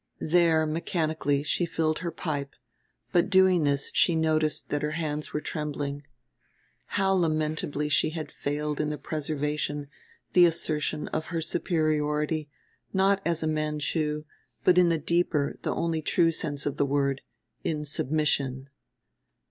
There 0.19 0.65
mechanically 0.65 1.43
she 1.43 1.63
filled 1.67 1.99
her 1.99 2.09
pipe; 2.09 2.55
but 3.11 3.29
doing 3.29 3.65
this 3.65 3.91
she 3.93 4.15
noticed 4.15 4.69
that 4.69 4.81
her 4.81 4.93
hands 4.93 5.31
were 5.31 5.41
trembling. 5.41 6.01
How 6.97 7.13
lamentably 7.13 7.87
she 7.87 8.09
had 8.09 8.31
failed 8.31 8.81
in 8.81 8.89
the 8.89 8.97
preservation, 8.97 9.89
the 10.33 10.47
assertion, 10.47 11.07
of 11.09 11.27
her 11.27 11.39
superiority, 11.39 12.49
not 12.91 13.21
as 13.23 13.43
a 13.43 13.47
Manchu, 13.47 14.23
but 14.63 14.79
in 14.79 14.89
the 14.89 14.97
deeper, 14.97 15.59
the 15.61 15.75
only 15.75 16.01
true 16.01 16.31
sense 16.31 16.65
of 16.65 16.77
the 16.77 16.85
word 16.87 17.21
in 17.63 17.85
submission. 17.85 18.71